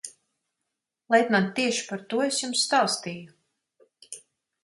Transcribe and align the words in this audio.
Leitnant, 1.15 1.49
tieši 1.59 1.85
par 1.91 2.01
to 2.13 2.23
es 2.27 2.41
jums 2.45 2.65
stāstīju. 2.69 4.19